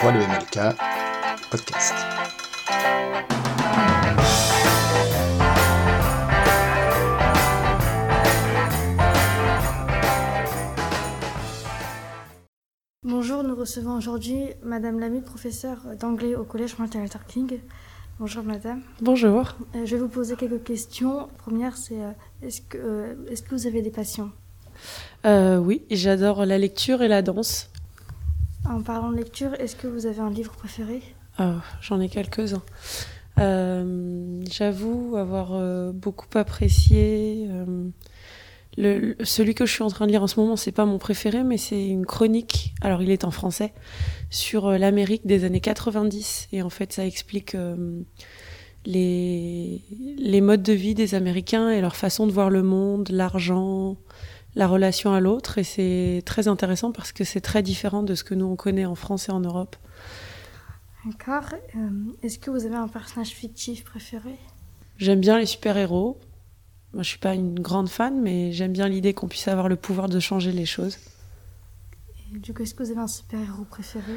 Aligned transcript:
Voix 0.00 0.12
de 0.12 0.18
MLK, 0.18 0.76
podcast. 1.50 1.94
Bonjour, 13.02 13.42
nous 13.42 13.54
recevons 13.54 13.94
aujourd'hui 13.98 14.44
Madame 14.62 14.98
Lamy, 15.00 15.20
professeure 15.20 15.82
d'anglais 16.00 16.34
au 16.34 16.44
Collège 16.44 16.78
Martin 16.78 17.02
Luther 17.02 17.26
King. 17.26 17.58
Bonjour 18.18 18.42
Madame. 18.42 18.80
Bonjour. 19.02 19.54
Euh, 19.74 19.84
je 19.84 19.96
vais 19.96 20.00
vous 20.00 20.08
poser 20.08 20.36
quelques 20.36 20.64
questions. 20.64 21.28
première, 21.36 21.76
c'est 21.76 22.02
euh, 22.02 22.12
est-ce 22.40 22.62
que, 22.62 22.78
euh, 22.78 23.14
est 23.30 23.46
que 23.46 23.54
vous 23.54 23.66
avez 23.66 23.82
des 23.82 23.90
passions? 23.90 24.32
Oui, 25.26 25.82
j'adore 25.90 26.46
la 26.46 26.56
lecture 26.56 27.02
et 27.02 27.08
la 27.08 27.20
danse. 27.20 27.70
En 28.68 28.82
parlant 28.82 29.10
de 29.10 29.16
lecture, 29.16 29.54
est-ce 29.54 29.76
que 29.76 29.86
vous 29.86 30.06
avez 30.06 30.20
un 30.20 30.30
livre 30.30 30.52
préféré? 30.52 31.02
Oh, 31.38 31.54
J'en 31.80 32.00
ai 32.00 32.08
quelques-uns. 32.08 32.62
J'avoue 33.38 35.16
avoir 35.16 35.92
beaucoup 35.92 36.28
apprécié 36.36 37.48
celui 38.76 39.54
que 39.54 39.66
je 39.66 39.72
suis 39.72 39.82
en 39.82 39.88
train 39.88 40.06
de 40.06 40.12
lire 40.12 40.22
en 40.22 40.26
ce 40.26 40.38
moment, 40.38 40.56
c'est 40.56 40.72
pas 40.72 40.86
mon 40.86 40.98
préféré, 40.98 41.42
mais 41.42 41.58
c'est 41.58 41.86
une 41.86 42.06
chronique. 42.06 42.74
Alors, 42.80 43.02
il 43.02 43.10
est 43.10 43.24
en 43.24 43.30
français 43.30 43.72
sur 44.30 44.68
euh, 44.68 44.78
l'Amérique 44.78 45.26
des 45.26 45.44
années 45.44 45.60
90, 45.60 46.48
et 46.52 46.62
en 46.62 46.70
fait, 46.70 46.92
ça 46.92 47.04
explique 47.04 47.54
euh, 47.54 48.02
les 48.86 50.40
modes 50.40 50.62
de 50.62 50.72
vie 50.72 50.94
des 50.94 51.14
Américains 51.14 51.70
et 51.70 51.80
leur 51.80 51.96
façon 51.96 52.26
de 52.26 52.32
voir 52.32 52.50
le 52.50 52.62
monde, 52.62 53.08
l'argent, 53.10 53.96
la 54.54 54.66
relation 54.66 55.12
à 55.12 55.20
l'autre, 55.20 55.58
et 55.58 55.64
c'est 55.64 56.22
très 56.26 56.48
intéressant 56.48 56.92
parce 56.92 57.12
que 57.12 57.24
c'est 57.24 57.40
très 57.40 57.62
différent 57.62 58.02
de 58.02 58.14
ce 58.14 58.24
que 58.24 58.34
nous 58.34 58.46
on 58.46 58.56
connaît 58.56 58.86
en 58.86 58.94
France 58.94 59.28
et 59.28 59.32
en 59.32 59.40
Europe. 59.40 59.76
D'accord. 61.04 61.54
Euh, 61.76 61.88
est-ce 62.22 62.38
que 62.38 62.50
vous 62.50 62.66
avez 62.66 62.74
un 62.74 62.88
personnage 62.88 63.30
fictif 63.30 63.84
préféré? 63.84 64.36
J'aime 64.98 65.20
bien 65.20 65.38
les 65.38 65.46
super-héros. 65.46 66.18
Moi, 66.92 67.02
je 67.02 67.08
suis 67.08 67.18
pas 67.18 67.34
une 67.34 67.58
grande 67.58 67.88
fan, 67.88 68.20
mais 68.20 68.52
j'aime 68.52 68.72
bien 68.72 68.88
l'idée 68.88 69.14
qu'on 69.14 69.28
puisse 69.28 69.48
avoir 69.48 69.68
le 69.68 69.76
pouvoir 69.76 70.08
de 70.08 70.18
changer 70.20 70.52
les 70.52 70.66
choses. 70.66 70.98
Et 72.34 72.38
du 72.38 72.52
coup, 72.52 72.62
est-ce 72.62 72.74
que 72.74 72.82
vous 72.82 72.90
avez 72.90 73.00
un 73.00 73.06
super-héros 73.06 73.64
préféré? 73.64 74.12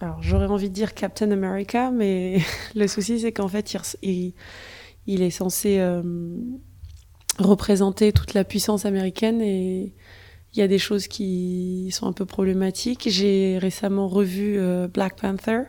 Alors, 0.00 0.22
j'aurais 0.22 0.46
envie 0.46 0.68
de 0.68 0.74
dire 0.74 0.94
Captain 0.94 1.30
America, 1.30 1.90
mais 1.90 2.40
le 2.74 2.86
souci, 2.86 3.20
c'est 3.20 3.32
qu'en 3.32 3.48
fait, 3.48 3.74
il, 4.02 4.34
il, 5.06 5.22
est 5.22 5.30
censé 5.30 5.78
euh, 5.78 6.02
représenter 7.42 8.12
toute 8.12 8.34
la 8.34 8.44
puissance 8.44 8.84
américaine 8.84 9.40
et 9.40 9.92
il 10.52 10.58
y 10.58 10.62
a 10.62 10.68
des 10.68 10.78
choses 10.78 11.06
qui 11.06 11.88
sont 11.92 12.06
un 12.06 12.12
peu 12.12 12.24
problématiques. 12.24 13.08
J'ai 13.08 13.58
récemment 13.58 14.08
revu 14.08 14.56
euh, 14.58 14.88
Black 14.88 15.16
Panther 15.20 15.62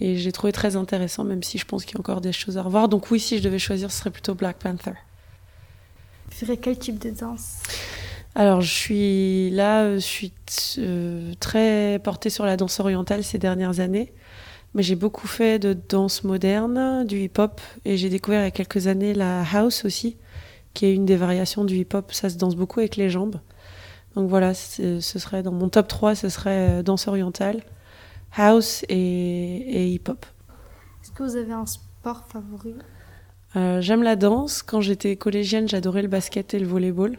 et 0.00 0.16
j'ai 0.16 0.32
trouvé 0.32 0.52
très 0.52 0.76
intéressant, 0.76 1.24
même 1.24 1.42
si 1.42 1.58
je 1.58 1.64
pense 1.64 1.84
qu'il 1.84 1.94
y 1.94 1.98
a 1.98 2.00
encore 2.00 2.20
des 2.20 2.32
choses 2.32 2.58
à 2.58 2.62
revoir. 2.62 2.88
Donc 2.88 3.10
oui, 3.10 3.20
si 3.20 3.38
je 3.38 3.42
devais 3.42 3.58
choisir, 3.58 3.90
ce 3.90 3.98
serait 3.98 4.10
plutôt 4.10 4.34
Black 4.34 4.56
Panther. 4.58 4.92
Vous 6.26 6.46
ferais 6.46 6.56
quel 6.56 6.78
type 6.78 6.98
de 6.98 7.10
danse? 7.10 7.58
Alors 8.34 8.60
je 8.60 8.72
suis 8.72 9.50
là, 9.50 9.94
je 9.94 9.98
suis 9.98 10.32
euh, 10.78 11.32
très 11.40 12.00
portée 12.02 12.30
sur 12.30 12.46
la 12.46 12.56
danse 12.56 12.80
orientale 12.80 13.24
ces 13.24 13.38
dernières 13.38 13.80
années. 13.80 14.12
Mais 14.74 14.84
j'ai 14.84 14.94
beaucoup 14.94 15.26
fait 15.26 15.58
de 15.58 15.72
danse 15.72 16.22
moderne, 16.22 17.04
du 17.04 17.22
hip-hop, 17.22 17.60
et 17.84 17.96
j'ai 17.96 18.08
découvert 18.08 18.42
il 18.42 18.44
y 18.44 18.46
a 18.46 18.52
quelques 18.52 18.86
années 18.86 19.14
la 19.14 19.42
house 19.52 19.84
aussi, 19.84 20.16
qui 20.74 20.86
est 20.86 20.94
une 20.94 21.06
des 21.06 21.16
variations 21.16 21.64
du 21.64 21.76
hip-hop. 21.76 22.12
Ça 22.12 22.30
se 22.30 22.36
danse 22.36 22.56
beaucoup 22.56 22.80
avec 22.80 22.96
les 22.96 23.10
jambes. 23.10 23.40
Donc 24.14 24.28
voilà, 24.28 24.54
ce 24.54 25.00
serait 25.00 25.42
dans 25.42 25.52
mon 25.52 25.68
top 25.68 25.86
3, 25.88 26.14
ce 26.14 26.28
serait 26.28 26.80
euh, 26.80 26.82
danse 26.82 27.06
orientale 27.06 27.62
house 28.36 28.84
et, 28.88 29.88
hip-hop. 29.92 30.24
Est-ce 31.02 31.10
que 31.12 31.22
vous 31.22 31.36
avez 31.36 31.52
un 31.52 31.66
sport 31.66 32.24
favori? 32.28 32.74
Euh, 33.56 33.80
J'aime 33.80 34.02
la 34.02 34.16
danse. 34.16 34.62
Quand 34.62 34.80
j'étais 34.80 35.16
collégienne, 35.16 35.68
j'adorais 35.68 36.02
le 36.02 36.08
basket 36.08 36.54
et 36.54 36.58
le 36.58 36.66
volleyball. 36.66 37.18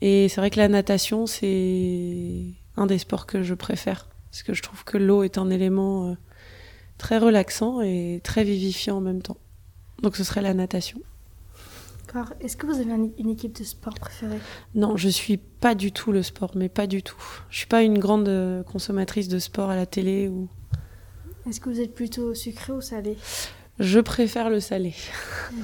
Et 0.00 0.28
c'est 0.28 0.40
vrai 0.40 0.50
que 0.50 0.58
la 0.58 0.68
natation, 0.68 1.26
c'est 1.26 2.44
un 2.76 2.86
des 2.86 2.98
sports 2.98 3.26
que 3.26 3.42
je 3.42 3.54
préfère. 3.54 4.08
Parce 4.30 4.42
que 4.42 4.54
je 4.54 4.62
trouve 4.62 4.84
que 4.84 4.96
l'eau 4.96 5.22
est 5.22 5.38
un 5.38 5.50
élément 5.50 6.08
euh, 6.08 6.14
très 6.98 7.18
relaxant 7.18 7.82
et 7.82 8.20
très 8.24 8.44
vivifiant 8.44 8.96
en 8.96 9.00
même 9.00 9.22
temps. 9.22 9.36
Donc 10.02 10.16
ce 10.16 10.24
serait 10.24 10.42
la 10.42 10.54
natation. 10.54 11.00
Est-ce 12.40 12.56
que 12.56 12.66
vous 12.66 12.74
avez 12.74 12.92
une 13.18 13.30
équipe 13.30 13.58
de 13.58 13.64
sport 13.64 13.94
préférée? 13.94 14.38
Non, 14.74 14.96
je 14.96 15.08
suis 15.08 15.36
pas 15.36 15.74
du 15.74 15.92
tout 15.92 16.12
le 16.12 16.22
sport, 16.22 16.52
mais 16.54 16.68
pas 16.68 16.86
du 16.86 17.02
tout. 17.02 17.22
Je 17.48 17.58
suis 17.58 17.66
pas 17.66 17.82
une 17.82 17.98
grande 17.98 18.28
euh, 18.28 18.62
consommatrice 18.62 19.28
de 19.28 19.38
sport 19.38 19.70
à 19.70 19.76
la 19.76 19.86
télé 19.86 20.28
ou. 20.28 20.48
Est-ce 21.48 21.60
que 21.60 21.70
vous 21.70 21.80
êtes 21.80 21.94
plutôt 21.94 22.34
sucré 22.34 22.72
ou 22.72 22.80
salé? 22.80 23.16
Je 23.78 23.98
préfère 23.98 24.50
le 24.50 24.60
salé. 24.60 24.94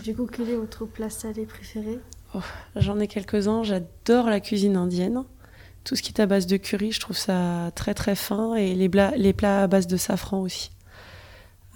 du 0.02 0.14
coup, 0.14 0.26
quel 0.26 0.48
est 0.48 0.56
votre 0.56 0.86
plat 0.86 1.10
salé 1.10 1.44
préféré 1.44 1.98
oh, 2.34 2.40
J'en 2.76 2.98
ai 2.98 3.06
quelques-uns. 3.06 3.62
J'adore 3.62 4.26
la 4.28 4.40
cuisine 4.40 4.76
indienne. 4.76 5.24
Tout 5.84 5.96
ce 5.96 6.02
qui 6.02 6.12
est 6.12 6.20
à 6.20 6.26
base 6.26 6.46
de 6.46 6.56
curry, 6.56 6.92
je 6.92 7.00
trouve 7.00 7.16
ça 7.16 7.70
très 7.74 7.94
très 7.94 8.14
fin. 8.14 8.54
Et 8.54 8.74
les, 8.74 8.90
les 9.16 9.32
plats 9.32 9.62
à 9.62 9.66
base 9.66 9.86
de 9.86 9.96
safran 9.96 10.40
aussi. 10.40 10.70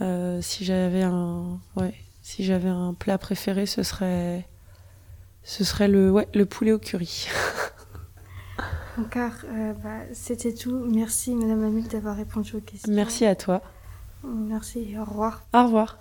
Euh, 0.00 0.40
si 0.42 0.64
j'avais 0.64 1.02
un, 1.02 1.60
ouais, 1.76 1.94
si 2.22 2.44
j'avais 2.44 2.68
un 2.68 2.94
plat 2.94 3.18
préféré, 3.18 3.66
ce 3.66 3.82
serait 3.82 4.48
ce 5.44 5.64
serait 5.64 5.88
le, 5.88 6.10
ouais, 6.10 6.28
le 6.34 6.46
poulet 6.46 6.72
au 6.72 6.78
curry. 6.78 7.28
Encore, 8.98 9.32
euh, 9.44 9.72
bah, 9.82 10.00
c'était 10.12 10.52
tout. 10.52 10.84
Merci 10.92 11.34
Madame 11.34 11.64
Amil 11.64 11.88
d'avoir 11.88 12.16
répondu 12.16 12.56
aux 12.56 12.60
questions. 12.60 12.92
Merci 12.92 13.24
à 13.24 13.34
toi. 13.34 13.62
Merci, 14.22 14.94
au 14.98 15.04
revoir. 15.04 15.42
Au 15.54 15.64
revoir. 15.64 15.98